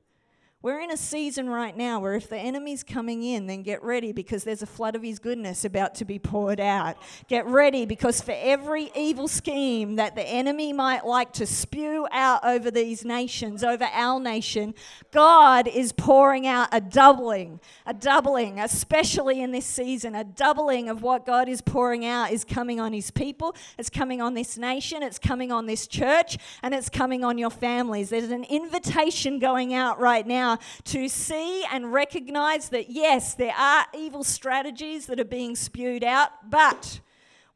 We're 0.63 0.79
in 0.79 0.89
a 0.89 0.97
season 0.97 1.51
right 1.51 1.77
now 1.77 1.99
where 1.99 2.15
if 2.15 2.29
the 2.29 2.37
enemy's 2.37 2.83
coming 2.83 3.21
in, 3.21 3.45
then 3.45 3.61
get 3.61 3.83
ready 3.83 4.11
because 4.11 4.43
there's 4.43 4.63
a 4.63 4.65
flood 4.65 4.95
of 4.95 5.03
his 5.03 5.19
goodness 5.19 5.63
about 5.63 5.93
to 5.95 6.05
be 6.05 6.17
poured 6.17 6.59
out. 6.59 6.97
Get 7.27 7.45
ready 7.45 7.85
because 7.85 8.21
for 8.21 8.33
every 8.35 8.89
evil 8.95 9.27
scheme 9.27 9.97
that 9.97 10.15
the 10.15 10.27
enemy 10.27 10.73
might 10.73 11.05
like 11.05 11.31
to 11.33 11.45
spew 11.45 12.07
out 12.11 12.43
over 12.43 12.71
these 12.71 13.05
nations, 13.05 13.63
over 13.63 13.83
our 13.93 14.19
nation, 14.19 14.73
God 15.11 15.67
is 15.67 15.91
pouring 15.91 16.47
out 16.47 16.69
a 16.71 16.81
doubling, 16.81 17.59
a 17.85 17.93
doubling, 17.93 18.59
especially 18.59 19.39
in 19.39 19.51
this 19.51 19.65
season, 19.67 20.15
a 20.15 20.23
doubling 20.23 20.89
of 20.89 21.03
what 21.03 21.23
God 21.23 21.47
is 21.47 21.61
pouring 21.61 22.03
out 22.03 22.31
is 22.31 22.43
coming 22.43 22.79
on 22.79 22.93
his 22.93 23.11
people, 23.11 23.55
it's 23.77 23.91
coming 23.91 24.21
on 24.21 24.33
this 24.33 24.57
nation, 24.57 25.03
it's 25.03 25.19
coming 25.19 25.51
on 25.51 25.67
this 25.67 25.85
church, 25.85 26.39
and 26.63 26.73
it's 26.73 26.89
coming 26.89 27.23
on 27.23 27.37
your 27.37 27.51
families. 27.51 28.09
There's 28.09 28.31
an 28.31 28.45
invitation 28.45 29.37
going 29.37 29.75
out 29.75 29.99
right 29.99 30.25
now 30.25 30.46
now 30.47 30.59
to 30.85 31.09
see 31.09 31.63
and 31.71 31.91
recognize 31.93 32.69
that, 32.69 32.89
yes, 32.89 33.33
there 33.33 33.53
are 33.57 33.85
evil 33.95 34.23
strategies 34.23 35.05
that 35.07 35.19
are 35.19 35.25
being 35.25 35.55
spewed 35.55 36.03
out, 36.03 36.49
but 36.49 37.01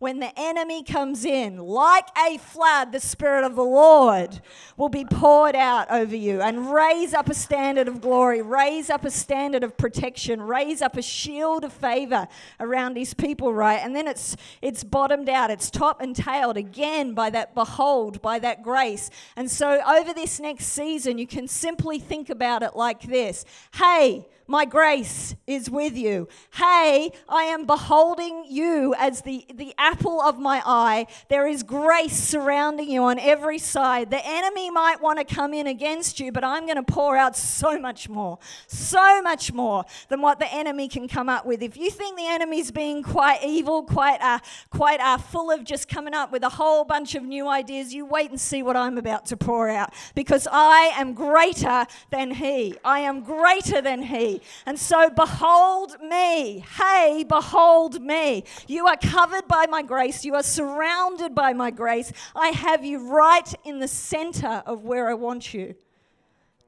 when 0.01 0.19
the 0.19 0.31
enemy 0.35 0.81
comes 0.81 1.25
in, 1.25 1.57
like 1.57 2.07
a 2.17 2.35
flood, 2.39 2.91
the 2.91 2.99
Spirit 2.99 3.43
of 3.43 3.55
the 3.55 3.63
Lord 3.63 4.41
will 4.75 4.89
be 4.89 5.05
poured 5.05 5.55
out 5.55 5.91
over 5.91 6.15
you 6.15 6.41
and 6.41 6.73
raise 6.73 7.13
up 7.13 7.29
a 7.29 7.35
standard 7.35 7.87
of 7.87 8.01
glory, 8.01 8.41
raise 8.41 8.89
up 8.89 9.05
a 9.05 9.11
standard 9.11 9.63
of 9.63 9.77
protection, 9.77 10.41
raise 10.41 10.81
up 10.81 10.97
a 10.97 11.03
shield 11.03 11.63
of 11.63 11.71
favor 11.71 12.27
around 12.59 12.97
His 12.97 13.13
people, 13.13 13.53
right? 13.53 13.79
And 13.79 13.95
then 13.95 14.07
it's 14.07 14.35
it's 14.59 14.83
bottomed 14.83 15.29
out, 15.29 15.51
it's 15.51 15.69
top 15.69 16.01
and 16.01 16.15
tailed 16.15 16.57
again 16.57 17.13
by 17.13 17.29
that 17.29 17.53
behold, 17.53 18.23
by 18.23 18.39
that 18.39 18.63
grace. 18.63 19.11
And 19.35 19.51
so 19.51 19.81
over 19.87 20.15
this 20.15 20.39
next 20.39 20.65
season, 20.65 21.19
you 21.19 21.27
can 21.27 21.47
simply 21.47 21.99
think 21.99 22.31
about 22.31 22.63
it 22.63 22.75
like 22.75 23.03
this: 23.03 23.45
Hey, 23.75 24.25
my 24.51 24.65
grace 24.65 25.33
is 25.47 25.69
with 25.69 25.95
you. 25.95 26.27
Hey, 26.55 27.13
I 27.29 27.43
am 27.43 27.65
beholding 27.65 28.43
you 28.49 28.93
as 28.97 29.21
the, 29.21 29.45
the 29.55 29.73
apple 29.77 30.21
of 30.21 30.39
my 30.39 30.61
eye. 30.65 31.07
There 31.29 31.47
is 31.47 31.63
grace 31.63 32.17
surrounding 32.17 32.89
you 32.89 33.03
on 33.03 33.17
every 33.17 33.59
side. 33.59 34.11
The 34.11 34.19
enemy 34.23 34.69
might 34.69 35.01
want 35.01 35.19
to 35.19 35.35
come 35.35 35.53
in 35.53 35.67
against 35.67 36.19
you, 36.19 36.33
but 36.33 36.43
I'm 36.43 36.65
going 36.65 36.75
to 36.75 36.83
pour 36.83 37.15
out 37.15 37.37
so 37.37 37.79
much 37.79 38.09
more, 38.09 38.39
so 38.67 39.21
much 39.21 39.53
more 39.53 39.85
than 40.09 40.21
what 40.21 40.37
the 40.37 40.53
enemy 40.53 40.89
can 40.89 41.07
come 41.07 41.29
up 41.29 41.45
with. 41.45 41.63
If 41.63 41.77
you 41.77 41.89
think 41.89 42.17
the 42.17 42.27
enemy's 42.27 42.71
being 42.71 43.03
quite 43.03 43.45
evil, 43.45 43.83
quite, 43.83 44.21
uh, 44.21 44.39
quite 44.69 44.99
uh, 44.99 45.17
full 45.17 45.49
of 45.49 45.63
just 45.63 45.87
coming 45.87 46.13
up 46.13 46.29
with 46.29 46.43
a 46.43 46.49
whole 46.49 46.83
bunch 46.83 47.15
of 47.15 47.23
new 47.23 47.47
ideas, 47.47 47.93
you 47.93 48.05
wait 48.05 48.29
and 48.31 48.39
see 48.39 48.63
what 48.63 48.75
I'm 48.75 48.97
about 48.97 49.27
to 49.27 49.37
pour 49.37 49.69
out 49.69 49.93
because 50.13 50.45
I 50.51 50.91
am 50.97 51.13
greater 51.13 51.85
than 52.09 52.31
he. 52.31 52.75
I 52.83 52.99
am 52.99 53.21
greater 53.23 53.81
than 53.81 54.03
he. 54.03 54.40
And 54.65 54.77
so, 54.79 55.09
behold 55.09 55.97
me. 56.01 56.65
Hey, 56.77 57.25
behold 57.27 58.01
me. 58.01 58.43
You 58.67 58.87
are 58.87 58.97
covered 58.97 59.47
by 59.47 59.65
my 59.67 59.81
grace. 59.81 60.25
You 60.25 60.35
are 60.35 60.43
surrounded 60.43 61.35
by 61.35 61.53
my 61.53 61.71
grace. 61.71 62.11
I 62.35 62.49
have 62.49 62.83
you 62.85 63.11
right 63.11 63.53
in 63.63 63.79
the 63.79 63.87
center 63.87 64.63
of 64.65 64.83
where 64.83 65.09
I 65.09 65.13
want 65.13 65.53
you. 65.53 65.75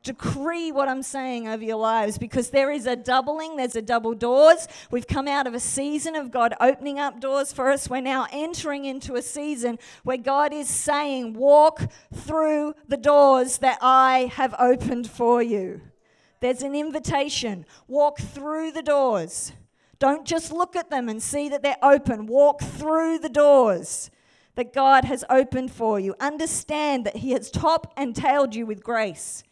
Decree 0.03 0.73
what 0.73 0.89
I'm 0.89 1.01
saying 1.01 1.47
over 1.47 1.63
your 1.63 1.77
lives 1.77 2.17
because 2.17 2.49
there 2.49 2.69
is 2.69 2.85
a 2.85 2.95
doubling, 2.95 3.55
there's 3.55 3.77
a 3.77 3.81
double 3.81 4.13
doors. 4.13 4.67
We've 4.91 5.07
come 5.07 5.29
out 5.29 5.47
of 5.47 5.53
a 5.53 5.61
season 5.61 6.15
of 6.15 6.29
God 6.29 6.53
opening 6.59 6.99
up 6.99 7.21
doors 7.21 7.53
for 7.53 7.71
us. 7.71 7.89
We're 7.89 8.01
now 8.01 8.27
entering 8.29 8.83
into 8.83 9.15
a 9.15 9.21
season 9.21 9.79
where 10.03 10.17
God 10.17 10.51
is 10.51 10.67
saying, 10.67 11.35
Walk 11.35 11.89
through 12.13 12.75
the 12.89 12.97
doors 12.97 13.59
that 13.59 13.77
I 13.81 14.29
have 14.33 14.53
opened 14.59 15.09
for 15.09 15.41
you. 15.41 15.79
There's 16.43 16.61
an 16.61 16.75
invitation. 16.75 17.65
Walk 17.87 18.19
through 18.19 18.73
the 18.73 18.81
doors. 18.81 19.53
Don't 19.97 20.27
just 20.27 20.51
look 20.51 20.75
at 20.75 20.89
them 20.89 21.07
and 21.07 21.23
see 21.23 21.47
that 21.47 21.63
they're 21.63 21.77
open. 21.81 22.27
Walk 22.27 22.61
through 22.61 23.19
the 23.19 23.29
doors 23.29 24.11
that 24.55 24.73
God 24.73 25.05
has 25.05 25.23
opened 25.29 25.71
for 25.71 26.01
you. 26.01 26.15
Understand 26.19 27.05
that 27.05 27.15
He 27.15 27.31
has 27.31 27.49
top 27.49 27.93
and 27.95 28.13
tailed 28.13 28.55
you 28.55 28.65
with 28.65 28.83
grace. 28.83 29.45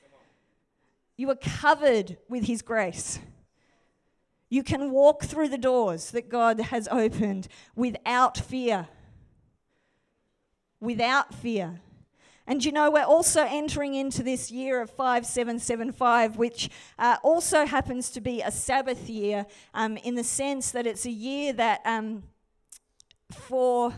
You 1.15 1.29
are 1.29 1.37
covered 1.37 2.17
with 2.27 2.47
His 2.47 2.61
grace. 2.61 3.19
You 4.49 4.61
can 4.61 4.91
walk 4.91 5.23
through 5.23 5.47
the 5.47 5.57
doors 5.57 6.11
that 6.11 6.27
God 6.27 6.59
has 6.59 6.89
opened 6.91 7.47
without 7.73 8.37
fear. 8.37 8.89
Without 10.81 11.33
fear. 11.33 11.79
And 12.47 12.63
you 12.65 12.71
know, 12.71 12.89
we're 12.91 13.03
also 13.03 13.45
entering 13.47 13.93
into 13.93 14.23
this 14.23 14.51
year 14.51 14.81
of 14.81 14.89
5775, 14.89 16.37
which 16.37 16.69
uh, 16.97 17.17
also 17.23 17.65
happens 17.65 18.09
to 18.11 18.21
be 18.21 18.41
a 18.41 18.51
Sabbath 18.51 19.09
year 19.09 19.45
um, 19.73 19.97
in 19.97 20.15
the 20.15 20.23
sense 20.23 20.71
that 20.71 20.87
it's 20.87 21.05
a 21.05 21.11
year 21.11 21.53
that 21.53 21.81
um, 21.85 22.23
for 23.31 23.93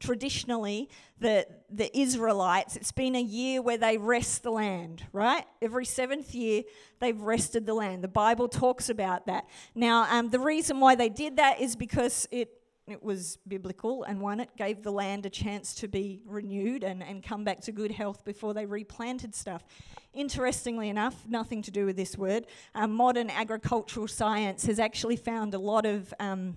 traditionally 0.00 0.90
the, 1.18 1.46
the 1.70 1.96
Israelites, 1.98 2.76
it's 2.76 2.92
been 2.92 3.14
a 3.14 3.22
year 3.22 3.62
where 3.62 3.78
they 3.78 3.96
rest 3.96 4.42
the 4.42 4.50
land, 4.50 5.04
right? 5.12 5.44
Every 5.62 5.86
seventh 5.86 6.34
year, 6.34 6.64
they've 7.00 7.18
rested 7.18 7.64
the 7.66 7.74
land. 7.74 8.04
The 8.04 8.08
Bible 8.08 8.48
talks 8.48 8.90
about 8.90 9.26
that. 9.26 9.46
Now, 9.74 10.06
um, 10.10 10.30
the 10.30 10.40
reason 10.40 10.80
why 10.80 10.94
they 10.94 11.08
did 11.08 11.36
that 11.36 11.60
is 11.60 11.76
because 11.76 12.28
it 12.30 12.50
it 12.86 13.02
was 13.02 13.38
biblical, 13.48 14.04
and 14.04 14.20
one, 14.20 14.40
it 14.40 14.50
gave 14.56 14.82
the 14.82 14.92
land 14.92 15.24
a 15.24 15.30
chance 15.30 15.74
to 15.76 15.88
be 15.88 16.20
renewed 16.26 16.84
and, 16.84 17.02
and 17.02 17.22
come 17.22 17.42
back 17.42 17.60
to 17.62 17.72
good 17.72 17.90
health 17.90 18.24
before 18.24 18.52
they 18.52 18.66
replanted 18.66 19.34
stuff. 19.34 19.64
Interestingly 20.12 20.90
enough, 20.90 21.26
nothing 21.26 21.62
to 21.62 21.70
do 21.70 21.86
with 21.86 21.96
this 21.96 22.18
word, 22.18 22.46
um, 22.74 22.92
modern 22.92 23.30
agricultural 23.30 24.06
science 24.06 24.66
has 24.66 24.78
actually 24.78 25.16
found 25.16 25.54
a 25.54 25.58
lot 25.58 25.86
of 25.86 26.12
um, 26.20 26.56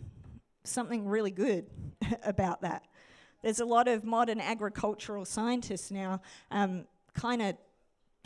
something 0.65 1.07
really 1.07 1.31
good 1.31 1.67
about 2.23 2.61
that. 2.61 2.83
There's 3.41 3.61
a 3.61 3.65
lot 3.65 3.87
of 3.87 4.03
modern 4.03 4.41
agricultural 4.41 5.23
scientists 5.23 5.91
now 5.91 6.21
um, 6.51 6.85
kind 7.13 7.41
of 7.41 7.55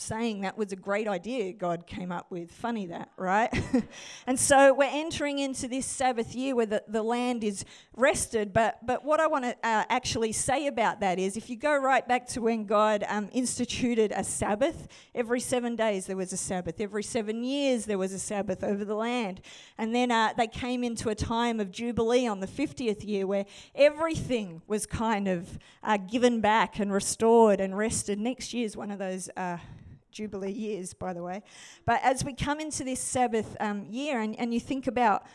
saying 0.01 0.41
that 0.41 0.57
was 0.57 0.71
a 0.71 0.75
great 0.75 1.07
idea 1.07 1.53
God 1.53 1.85
came 1.87 2.11
up 2.11 2.29
with. 2.29 2.51
Funny 2.51 2.87
that, 2.87 3.09
right? 3.17 3.49
and 4.27 4.39
so 4.39 4.73
we're 4.73 4.89
entering 4.91 5.39
into 5.39 5.67
this 5.67 5.85
Sabbath 5.85 6.35
year 6.35 6.55
where 6.55 6.65
the, 6.65 6.83
the 6.87 7.03
land 7.03 7.43
is 7.43 7.63
rested. 7.95 8.51
But, 8.53 8.85
but 8.85 9.05
what 9.05 9.19
I 9.19 9.27
want 9.27 9.45
to 9.45 9.51
uh, 9.63 9.85
actually 9.89 10.31
say 10.31 10.67
about 10.67 10.99
that 11.01 11.19
is 11.19 11.37
if 11.37 11.49
you 11.49 11.55
go 11.55 11.77
right 11.77 12.07
back 12.07 12.27
to 12.29 12.41
when 12.41 12.65
God 12.65 13.03
um, 13.07 13.29
instituted 13.31 14.11
a 14.15 14.23
Sabbath, 14.23 14.87
every 15.13 15.39
seven 15.39 15.75
days 15.75 16.07
there 16.07 16.17
was 16.17 16.33
a 16.33 16.37
Sabbath, 16.37 16.81
every 16.81 17.03
seven 17.03 17.43
years 17.43 17.85
there 17.85 17.97
was 17.97 18.13
a 18.13 18.19
Sabbath 18.19 18.63
over 18.63 18.83
the 18.83 18.95
land. 18.95 19.41
And 19.77 19.93
then 19.93 20.11
uh, 20.11 20.33
they 20.37 20.47
came 20.47 20.83
into 20.83 21.09
a 21.09 21.15
time 21.15 21.59
of 21.59 21.71
Jubilee 21.71 22.27
on 22.27 22.39
the 22.39 22.47
50th 22.47 23.07
year 23.07 23.27
where 23.27 23.45
everything 23.75 24.61
was 24.67 24.85
kind 24.85 25.27
of 25.27 25.59
uh, 25.83 25.97
given 25.97 26.41
back 26.41 26.79
and 26.79 26.91
restored 26.91 27.59
and 27.59 27.77
rested. 27.77 28.19
Next 28.19 28.53
year 28.53 28.65
is 28.65 28.75
one 28.77 28.91
of 28.91 28.99
those 28.99 29.29
uh, 29.35 29.57
Jubilee 30.11 30.51
years, 30.51 30.93
by 30.93 31.13
the 31.13 31.23
way. 31.23 31.43
But 31.85 32.01
as 32.03 32.23
we 32.23 32.33
come 32.33 32.59
into 32.59 32.83
this 32.83 32.99
Sabbath 32.99 33.55
um, 33.59 33.85
year 33.89 34.19
and, 34.19 34.37
and 34.39 34.53
you 34.53 34.59
think 34.59 34.87
about 34.87 35.25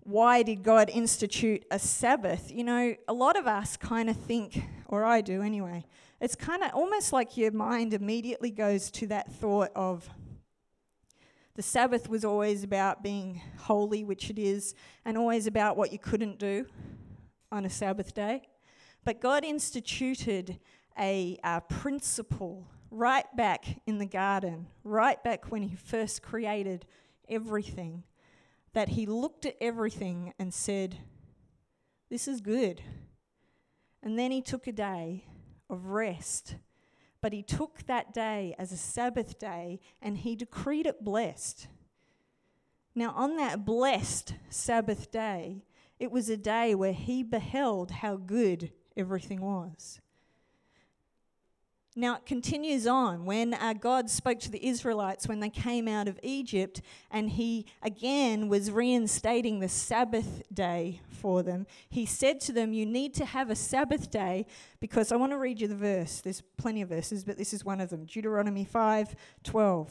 why 0.00 0.42
did 0.42 0.62
God 0.62 0.88
institute 0.88 1.64
a 1.70 1.78
Sabbath, 1.78 2.50
you 2.50 2.64
know, 2.64 2.94
a 3.06 3.12
lot 3.12 3.36
of 3.36 3.46
us 3.46 3.76
kind 3.76 4.08
of 4.08 4.16
think, 4.16 4.62
or 4.86 5.04
I 5.04 5.20
do 5.20 5.42
anyway, 5.42 5.84
it's 6.20 6.34
kind 6.34 6.62
of 6.62 6.72
almost 6.72 7.12
like 7.12 7.36
your 7.36 7.52
mind 7.52 7.92
immediately 7.92 8.50
goes 8.50 8.90
to 8.92 9.06
that 9.08 9.30
thought 9.32 9.70
of 9.76 10.08
the 11.58 11.62
Sabbath 11.62 12.08
was 12.08 12.24
always 12.24 12.62
about 12.62 13.02
being 13.02 13.42
holy, 13.58 14.04
which 14.04 14.30
it 14.30 14.38
is, 14.38 14.76
and 15.04 15.18
always 15.18 15.48
about 15.48 15.76
what 15.76 15.92
you 15.92 15.98
couldn't 15.98 16.38
do 16.38 16.64
on 17.50 17.64
a 17.64 17.68
Sabbath 17.68 18.14
day. 18.14 18.42
But 19.04 19.20
God 19.20 19.44
instituted 19.44 20.60
a, 20.96 21.36
a 21.42 21.60
principle 21.60 22.68
right 22.90 23.26
back 23.36 23.80
in 23.86 23.98
the 23.98 24.06
garden, 24.06 24.66
right 24.84 25.22
back 25.22 25.50
when 25.50 25.62
he 25.62 25.76
first 25.76 26.22
created 26.22 26.86
everything, 27.28 28.04
that 28.72 28.90
he 28.90 29.06
looked 29.06 29.46
at 29.46 29.56
everything 29.60 30.32
and 30.38 30.52
said, 30.52 30.98
This 32.10 32.28
is 32.28 32.40
good. 32.40 32.82
And 34.02 34.18
then 34.18 34.30
he 34.30 34.40
took 34.40 34.66
a 34.66 34.72
day 34.72 35.24
of 35.68 35.86
rest. 35.86 36.56
But 37.20 37.32
he 37.32 37.42
took 37.42 37.84
that 37.86 38.14
day 38.14 38.54
as 38.58 38.70
a 38.70 38.76
Sabbath 38.76 39.38
day 39.38 39.80
and 40.00 40.18
he 40.18 40.36
decreed 40.36 40.86
it 40.86 41.04
blessed. 41.04 41.66
Now, 42.94 43.12
on 43.16 43.36
that 43.36 43.64
blessed 43.64 44.34
Sabbath 44.48 45.10
day, 45.10 45.64
it 45.98 46.12
was 46.12 46.28
a 46.28 46.36
day 46.36 46.74
where 46.74 46.92
he 46.92 47.22
beheld 47.22 47.90
how 47.90 48.16
good 48.16 48.72
everything 48.96 49.40
was. 49.40 50.00
Now 51.98 52.14
it 52.14 52.26
continues 52.26 52.86
on 52.86 53.24
when 53.24 53.54
uh, 53.54 53.72
God 53.72 54.08
spoke 54.08 54.38
to 54.40 54.50
the 54.52 54.64
Israelites 54.64 55.26
when 55.26 55.40
they 55.40 55.50
came 55.50 55.88
out 55.88 56.06
of 56.06 56.20
Egypt, 56.22 56.80
and 57.10 57.28
He 57.28 57.66
again 57.82 58.48
was 58.48 58.70
reinstating 58.70 59.58
the 59.58 59.68
Sabbath 59.68 60.44
day 60.54 61.00
for 61.10 61.42
them. 61.42 61.66
He 61.88 62.06
said 62.06 62.40
to 62.42 62.52
them, 62.52 62.72
You 62.72 62.86
need 62.86 63.14
to 63.14 63.24
have 63.24 63.50
a 63.50 63.56
Sabbath 63.56 64.12
day 64.12 64.46
because 64.78 65.10
I 65.10 65.16
want 65.16 65.32
to 65.32 65.38
read 65.38 65.60
you 65.60 65.66
the 65.66 65.74
verse. 65.74 66.20
There's 66.20 66.40
plenty 66.56 66.82
of 66.82 66.88
verses, 66.88 67.24
but 67.24 67.36
this 67.36 67.52
is 67.52 67.64
one 67.64 67.80
of 67.80 67.90
them 67.90 68.04
Deuteronomy 68.04 68.64
5 68.64 69.16
12. 69.42 69.90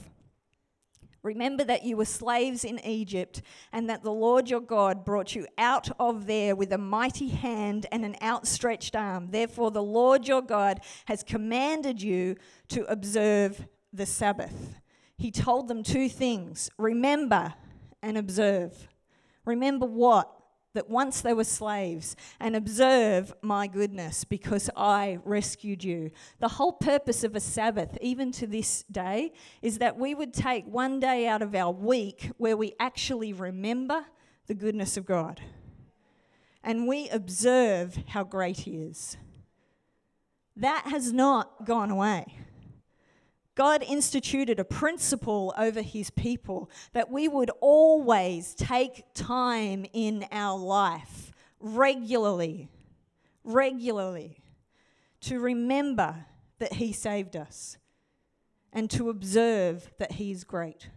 Remember 1.27 1.65
that 1.65 1.83
you 1.83 1.97
were 1.97 2.05
slaves 2.05 2.63
in 2.63 2.79
Egypt, 2.85 3.41
and 3.73 3.89
that 3.89 4.01
the 4.01 4.13
Lord 4.13 4.49
your 4.49 4.61
God 4.61 5.03
brought 5.03 5.35
you 5.35 5.45
out 5.57 5.89
of 5.99 6.25
there 6.25 6.55
with 6.55 6.71
a 6.71 6.77
mighty 6.77 7.27
hand 7.27 7.85
and 7.91 8.05
an 8.05 8.15
outstretched 8.23 8.95
arm. 8.95 9.31
Therefore, 9.31 9.69
the 9.69 9.83
Lord 9.83 10.25
your 10.25 10.41
God 10.41 10.79
has 11.05 11.23
commanded 11.23 12.01
you 12.01 12.37
to 12.69 12.85
observe 12.85 13.67
the 13.91 14.05
Sabbath. 14.05 14.79
He 15.17 15.29
told 15.29 15.67
them 15.67 15.83
two 15.83 16.07
things 16.07 16.69
remember 16.77 17.55
and 18.01 18.17
observe. 18.17 18.87
Remember 19.43 19.85
what? 19.85 20.31
That 20.73 20.89
once 20.89 21.21
they 21.21 21.33
were 21.33 21.43
slaves 21.43 22.15
and 22.39 22.55
observe 22.55 23.33
my 23.41 23.67
goodness 23.67 24.23
because 24.23 24.69
I 24.75 25.19
rescued 25.23 25.83
you. 25.83 26.11
The 26.39 26.47
whole 26.47 26.73
purpose 26.73 27.23
of 27.23 27.35
a 27.35 27.39
Sabbath, 27.39 27.97
even 28.01 28.31
to 28.33 28.47
this 28.47 28.83
day, 28.83 29.33
is 29.61 29.79
that 29.79 29.97
we 29.97 30.13
would 30.13 30.33
take 30.33 30.65
one 30.65 30.99
day 30.99 31.27
out 31.27 31.41
of 31.41 31.55
our 31.55 31.71
week 31.71 32.31
where 32.37 32.57
we 32.57 32.73
actually 32.79 33.33
remember 33.33 34.05
the 34.47 34.53
goodness 34.53 34.97
of 34.97 35.05
God 35.05 35.41
and 36.63 36.87
we 36.87 37.09
observe 37.09 37.97
how 38.07 38.23
great 38.23 38.57
He 38.57 38.77
is. 38.77 39.17
That 40.55 40.87
has 40.87 41.13
not 41.13 41.65
gone 41.65 41.91
away. 41.91 42.25
God 43.57 43.81
instituted 43.81 44.59
a 44.59 44.63
principle 44.63 45.51
over 45.57 45.81
his 45.81 46.11
people 46.11 46.69
that 46.93 47.09
we 47.09 47.27
would 47.27 47.49
always 47.59 48.53
take 48.53 49.03
time 49.15 49.83
in 49.93 50.27
our 50.31 50.59
life 50.59 51.31
regularly, 51.59 52.69
regularly, 53.43 54.43
to 55.21 55.39
remember 55.39 56.27
that 56.59 56.73
he 56.73 56.93
saved 56.93 57.35
us 57.35 57.79
and 58.71 58.91
to 58.91 59.09
observe 59.09 59.89
that 59.97 60.11
he 60.13 60.29
is 60.29 60.43
great. 60.43 60.89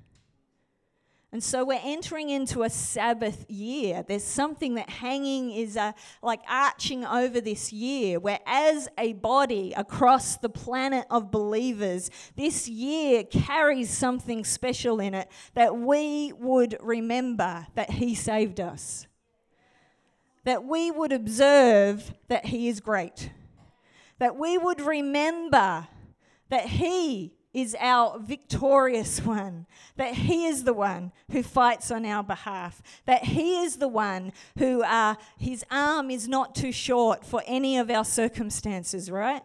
And 1.33 1.45
so 1.45 1.65
we're 1.65 1.81
entering 1.85 2.29
into 2.31 2.65
a 2.65 2.71
Sabbath 2.71 3.49
year. 3.49 4.05
There's 4.07 4.25
something 4.25 4.75
that 4.75 4.91
hanging 4.91 5.53
is 5.53 5.77
uh, 5.77 5.93
like 6.23 6.41
arching 6.49 7.05
over 7.05 7.41
this 7.41 7.73
year, 7.73 8.19
where 8.19 8.41
as 8.47 8.89
a 8.99 9.13
body 9.13 9.73
across 9.77 10.37
the 10.39 10.49
planet 10.49 11.07
of 11.09 11.31
believers, 11.31 12.11
this 12.35 12.67
year 12.67 13.23
carries 13.23 13.91
something 13.91 14.45
special 14.45 14.99
in 14.99 15.15
it 15.15 15.31
that 15.55 15.77
we 15.77 16.33
would 16.33 16.77
remember 16.81 17.65
that 17.77 17.91
He 17.91 18.17
saved 18.17 18.59
us. 18.59 19.07
That 20.45 20.65
we 20.65 20.91
would 20.91 21.13
observe 21.13 22.13
that 22.27 22.47
He 22.47 22.67
is 22.67 22.81
great. 22.81 23.31
That 24.19 24.35
we 24.35 24.59
would 24.59 24.81
remember 24.81 25.87
that 26.49 26.67
He 26.67 27.35
is 27.53 27.77
our 27.81 28.19
victorious 28.19 29.25
one, 29.25 29.67
that 29.97 30.15
He 30.15 30.47
is 30.47 30.65
the 30.65 30.73
one 30.73 31.13
who 31.31 31.43
fights 31.43 31.91
on 31.91 32.05
our 32.05 32.23
behalf, 32.23 32.83
that 33.07 33.25
He 33.25 33.59
is 33.59 33.77
the 33.77 33.89
one 33.89 34.33
who, 34.59 34.83
uh, 34.83 35.15
His 35.39 35.65
arm 35.71 36.11
is 36.11 36.29
not 36.29 36.55
too 36.55 36.73
short 36.73 37.25
for 37.25 37.43
any 37.47 37.77
of 37.79 37.91
our 37.91 38.05
circumstances, 38.05 39.11
right? 39.11 39.43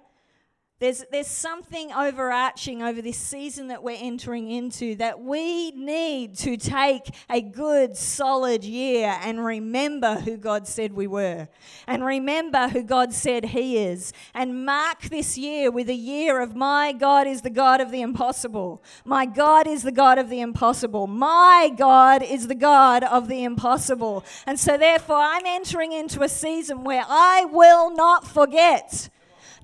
There's, 0.78 1.06
there's 1.10 1.28
something 1.28 1.94
overarching 1.94 2.84
over 2.84 3.02
this 3.02 3.16
season 3.16 3.70
that 3.70 3.82
we're 3.82 3.98
entering 3.98 4.52
into 4.52 4.96
that 4.96 5.22
we 5.22 5.72
need 5.72 6.36
to 6.40 6.58
take 6.58 7.16
a 7.30 7.40
good, 7.40 7.96
solid 7.96 8.66
year 8.66 9.18
and 9.22 9.46
remember 9.46 10.16
who 10.16 10.36
God 10.36 10.68
said 10.68 10.92
we 10.92 11.08
were, 11.08 11.48
and 11.88 12.04
remember 12.04 12.68
who 12.68 12.84
God 12.84 13.14
said 13.14 13.46
He 13.46 13.78
is, 13.78 14.12
and 14.34 14.66
mark 14.66 15.04
this 15.04 15.38
year 15.38 15.72
with 15.72 15.88
a 15.88 15.96
year 15.96 16.42
of 16.42 16.58
my 16.58 16.92
God 16.92 17.26
is 17.26 17.42
the 17.42 17.50
God 17.50 17.80
of 17.80 17.90
the 17.90 18.02
impossible. 18.02 18.84
My 19.06 19.26
God 19.26 19.68
is 19.68 19.84
the 19.84 19.94
God 19.94 20.18
of 20.18 20.30
the 20.30 20.42
impossible. 20.42 21.08
My 21.08 21.72
God 21.78 22.22
is 22.22 22.50
the 22.50 22.56
God 22.56 23.02
of 23.02 23.30
the 23.30 23.46
impossible. 23.46 24.26
And 24.46 24.60
so, 24.60 24.78
therefore, 24.78 25.22
I'm 25.22 25.46
entering 25.46 25.94
into 25.94 26.22
a 26.22 26.28
season 26.28 26.84
where 26.84 27.06
I 27.08 27.46
will 27.46 27.96
not 27.96 28.28
forget 28.28 29.10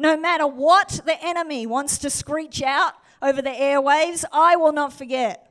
no 0.01 0.17
matter 0.17 0.47
what 0.47 1.01
the 1.05 1.17
enemy 1.23 1.65
wants 1.65 1.97
to 1.99 2.09
screech 2.09 2.61
out 2.61 2.93
over 3.21 3.41
the 3.41 3.49
airwaves, 3.49 4.25
I 4.33 4.55
will 4.55 4.73
not 4.73 4.91
forget. 4.91 5.47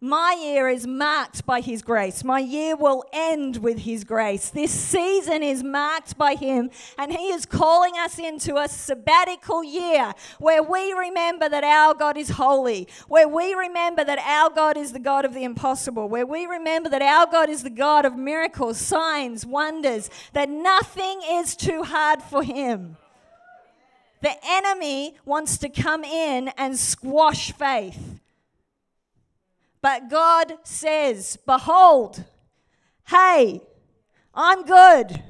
My 0.00 0.36
year 0.38 0.68
is 0.68 0.86
marked 0.86 1.46
by 1.46 1.62
His 1.62 1.80
grace. 1.80 2.24
My 2.24 2.38
year 2.38 2.76
will 2.76 3.04
end 3.10 3.56
with 3.56 3.78
His 3.78 4.04
grace. 4.04 4.50
This 4.50 4.70
season 4.70 5.42
is 5.42 5.62
marked 5.62 6.18
by 6.18 6.34
Him, 6.34 6.70
and 6.98 7.10
He 7.10 7.28
is 7.30 7.46
calling 7.46 7.94
us 7.96 8.18
into 8.18 8.56
a 8.56 8.68
sabbatical 8.68 9.64
year 9.64 10.12
where 10.38 10.62
we 10.62 10.92
remember 10.92 11.48
that 11.48 11.64
our 11.64 11.94
God 11.94 12.18
is 12.18 12.30
holy, 12.30 12.86
where 13.08 13.28
we 13.28 13.54
remember 13.54 14.04
that 14.04 14.18
our 14.18 14.50
God 14.50 14.76
is 14.76 14.92
the 14.92 14.98
God 14.98 15.24
of 15.24 15.32
the 15.32 15.44
impossible, 15.44 16.06
where 16.08 16.26
we 16.26 16.44
remember 16.44 16.90
that 16.90 17.00
our 17.00 17.26
God 17.26 17.48
is 17.48 17.62
the 17.62 17.70
God 17.70 18.04
of 18.04 18.14
miracles, 18.14 18.78
signs, 18.78 19.46
wonders, 19.46 20.10
that 20.34 20.50
nothing 20.50 21.20
is 21.30 21.56
too 21.56 21.82
hard 21.82 22.20
for 22.22 22.42
Him. 22.42 22.98
The 24.24 24.36
enemy 24.42 25.16
wants 25.26 25.58
to 25.58 25.68
come 25.68 26.02
in 26.02 26.48
and 26.56 26.78
squash 26.78 27.52
faith. 27.52 28.20
But 29.82 30.08
God 30.08 30.54
says, 30.62 31.36
Behold, 31.44 32.24
hey, 33.06 33.60
I'm 34.34 34.64
good. 34.64 35.22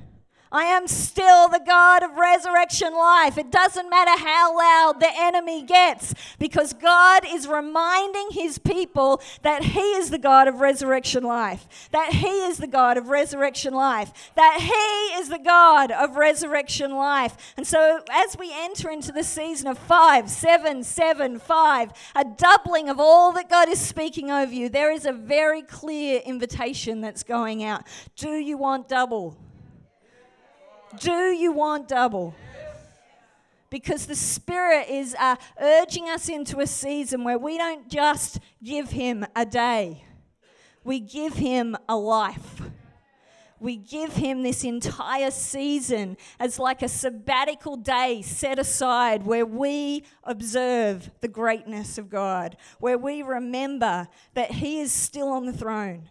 I 0.55 0.67
am 0.67 0.87
still 0.87 1.49
the 1.49 1.61
God 1.67 2.05
of 2.05 2.13
resurrection 2.13 2.95
life. 2.95 3.37
It 3.37 3.51
doesn't 3.51 3.91
matter 3.91 4.17
how 4.25 4.57
loud 4.57 5.01
the 5.01 5.11
enemy 5.13 5.65
gets 5.65 6.15
because 6.39 6.73
God 6.73 7.25
is 7.27 7.49
reminding 7.49 8.29
his 8.31 8.59
people 8.59 9.21
that 9.43 9.65
he 9.65 9.81
is 9.81 10.11
the 10.11 10.19
God 10.19 10.47
of 10.47 10.61
resurrection 10.61 11.25
life, 11.25 11.89
that 11.91 12.13
he 12.13 12.29
is 12.29 12.59
the 12.59 12.69
God 12.69 12.97
of 12.97 13.09
resurrection 13.09 13.75
life, 13.75 14.33
that 14.37 14.61
he 14.61 15.19
is 15.19 15.29
the 15.29 15.41
God 15.41 15.91
of 15.91 16.15
resurrection 16.15 16.95
life. 16.95 17.55
And 17.57 17.67
so 17.67 18.05
as 18.13 18.39
we 18.39 18.53
enter 18.55 18.91
into 18.91 19.11
the 19.11 19.25
season 19.25 19.67
of 19.67 19.77
five, 19.77 20.31
seven, 20.31 20.85
seven, 20.85 21.41
five, 21.41 21.91
a 22.15 22.25
doubling 22.25 22.89
of 22.89 23.01
all 23.01 23.33
that 23.33 23.51
God 23.51 23.69
is 23.69 23.81
speaking 23.81 24.31
over 24.31 24.53
you, 24.53 24.69
there 24.69 24.93
is 24.93 25.05
a 25.05 25.13
very 25.13 25.63
clear 25.63 26.21
invitation 26.25 27.01
that's 27.01 27.25
going 27.25 27.65
out. 27.65 27.83
Do 28.15 28.29
you 28.29 28.57
want 28.57 28.89
double? 28.89 29.37
Do 31.01 31.33
you 31.33 31.53
want 31.53 31.89
double? 31.89 32.35
Because 33.71 34.07
the 34.07 34.15
Spirit 34.15 34.89
is 34.89 35.17
uh, 35.19 35.37
urging 35.61 36.09
us 36.09 36.29
into 36.29 36.61
a 36.61 36.67
season 36.67 37.25
where 37.25 37.39
we 37.39 37.59
don't 37.59 37.89
just 37.89 38.39
give 38.63 38.91
Him 38.91 39.27
a 39.35 39.45
day, 39.45 40.05
we 40.85 41.01
give 41.01 41.35
Him 41.35 41.77
a 41.89 41.97
life. 41.97 42.63
We 43.61 43.77
give 43.77 44.15
him 44.15 44.43
this 44.43 44.63
entire 44.63 45.31
season 45.31 46.19
as 46.39 46.59
like 46.59 46.83
a 46.83 46.89
sabbatical 46.89 47.77
day 47.77 48.21
set 48.21 48.59
aside 48.59 49.25
where 49.25 49.47
we 49.47 50.05
observe 50.23 51.11
the 51.23 51.29
greatness 51.29 51.97
of 51.97 52.11
God, 52.11 52.59
where 52.79 52.99
we 52.99 53.23
remember 53.23 54.09
that 54.35 54.51
he 54.51 54.81
is 54.81 54.93
still 54.93 55.29
on 55.29 55.47
the 55.47 55.53
throne 55.53 56.11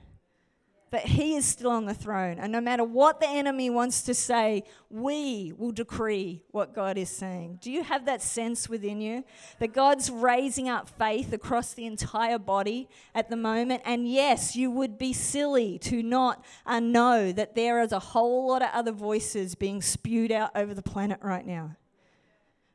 but 0.93 1.01
he 1.01 1.33
is 1.33 1.43
still 1.43 1.71
on 1.71 1.85
the 1.85 1.93
throne. 1.95 2.37
And 2.37 2.51
no 2.51 2.61
matter 2.61 2.83
what 2.83 3.19
the 3.19 3.27
enemy 3.27 3.67
wants 3.71 4.03
to 4.03 4.13
say, 4.13 4.61
we 4.91 5.51
will 5.57 5.71
decree 5.71 6.43
what 6.51 6.75
God 6.75 6.99
is 6.99 7.09
saying. 7.09 7.57
Do 7.63 7.71
you 7.71 7.81
have 7.81 8.05
that 8.05 8.21
sense 8.21 8.69
within 8.69 9.01
you 9.01 9.23
that 9.57 9.73
God's 9.73 10.11
raising 10.11 10.69
up 10.69 10.87
faith 10.87 11.33
across 11.33 11.73
the 11.73 11.87
entire 11.87 12.37
body 12.37 12.89
at 13.15 13.31
the 13.31 13.35
moment? 13.35 13.81
And 13.85 14.07
yes, 14.07 14.55
you 14.55 14.69
would 14.69 14.99
be 14.99 15.13
silly 15.13 15.79
to 15.79 16.03
not 16.03 16.45
uh, 16.63 16.79
know 16.79 17.31
that 17.31 17.55
there 17.55 17.81
is 17.81 17.91
a 17.91 17.97
whole 17.97 18.49
lot 18.49 18.61
of 18.61 18.69
other 18.71 18.91
voices 18.91 19.55
being 19.55 19.81
spewed 19.81 20.31
out 20.31 20.51
over 20.53 20.75
the 20.75 20.83
planet 20.83 21.17
right 21.23 21.47
now. 21.47 21.75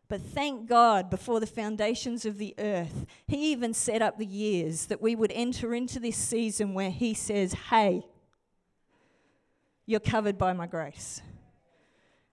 But 0.08 0.22
thank 0.22 0.66
God, 0.66 1.10
before 1.10 1.38
the 1.38 1.46
foundations 1.46 2.24
of 2.24 2.38
the 2.38 2.54
earth, 2.58 3.06
He 3.26 3.52
even 3.52 3.74
set 3.74 4.00
up 4.00 4.16
the 4.16 4.26
years 4.26 4.86
that 4.86 5.02
we 5.02 5.14
would 5.14 5.32
enter 5.32 5.74
into 5.74 6.00
this 6.00 6.16
season 6.16 6.72
where 6.72 6.90
He 6.90 7.12
says, 7.12 7.52
Hey, 7.52 8.06
you're 9.84 10.00
covered 10.00 10.38
by 10.38 10.52
my 10.54 10.66
grace. 10.66 11.20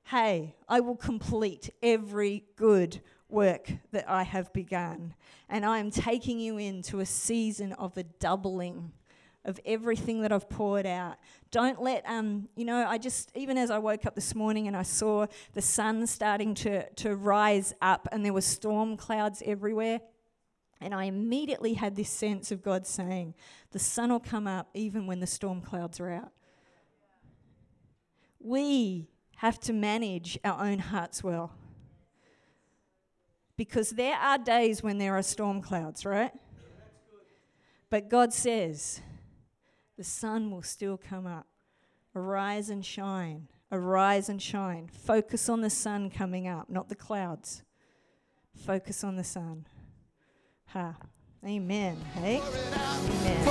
Hey, 0.05 0.55
I 0.69 0.79
will 0.79 0.95
complete 0.95 1.69
every 1.81 2.43
good 2.55 3.01
work 3.27 3.71
that 3.91 4.09
I 4.09 4.23
have 4.23 4.53
begun. 4.53 5.13
And 5.49 5.65
I 5.65 5.79
am 5.79 5.91
taking 5.91 6.39
you 6.39 6.57
into 6.57 6.99
a 6.99 7.05
season 7.05 7.73
of 7.73 7.97
a 7.97 8.03
doubling 8.03 8.91
of 9.45 9.59
everything 9.65 10.21
that 10.21 10.31
I've 10.31 10.49
poured 10.49 10.85
out. 10.85 11.17
Don't 11.51 11.81
let, 11.81 12.03
um, 12.07 12.49
you 12.55 12.65
know, 12.65 12.85
I 12.85 12.97
just, 12.97 13.31
even 13.35 13.57
as 13.57 13.71
I 13.71 13.77
woke 13.77 14.05
up 14.05 14.15
this 14.15 14.35
morning 14.35 14.67
and 14.67 14.75
I 14.75 14.83
saw 14.83 15.27
the 15.53 15.61
sun 15.61 16.05
starting 16.07 16.53
to, 16.55 16.89
to 16.89 17.15
rise 17.15 17.73
up 17.81 18.07
and 18.11 18.25
there 18.25 18.33
were 18.33 18.41
storm 18.41 18.97
clouds 18.97 19.41
everywhere. 19.45 20.01
And 20.81 20.93
I 20.93 21.05
immediately 21.05 21.75
had 21.75 21.95
this 21.95 22.09
sense 22.09 22.51
of 22.51 22.61
God 22.61 22.85
saying, 22.85 23.33
the 23.71 23.79
sun 23.79 24.11
will 24.11 24.19
come 24.19 24.47
up 24.47 24.69
even 24.73 25.07
when 25.07 25.19
the 25.19 25.27
storm 25.27 25.61
clouds 25.61 25.99
are 25.99 26.11
out. 26.11 26.31
We 28.39 29.09
have 29.37 29.59
to 29.61 29.73
manage 29.73 30.37
our 30.43 30.65
own 30.65 30.79
hearts 30.79 31.23
well. 31.23 31.53
Because 33.57 33.91
there 33.91 34.15
are 34.15 34.37
days 34.37 34.83
when 34.83 34.97
there 34.97 35.15
are 35.15 35.23
storm 35.23 35.61
clouds, 35.61 36.05
right? 36.05 36.33
But 37.89 38.09
God 38.09 38.33
says 38.33 39.01
the 39.97 40.03
sun 40.03 40.51
will 40.51 40.61
still 40.61 40.97
come 40.97 41.25
up. 41.25 41.47
Arise 42.15 42.69
and 42.69 42.85
shine. 42.85 43.47
Arise 43.71 44.29
and 44.29 44.41
shine. 44.41 44.87
Focus 44.87 45.49
on 45.49 45.61
the 45.61 45.69
sun 45.69 46.09
coming 46.09 46.47
up, 46.47 46.69
not 46.69 46.89
the 46.89 46.95
clouds. 46.95 47.63
Focus 48.65 49.03
on 49.03 49.15
the 49.15 49.23
sun. 49.23 49.67
Ha. 50.67 50.95
Amen. 51.45 51.97
Hey? 52.15 52.41
Amen. 52.41 53.45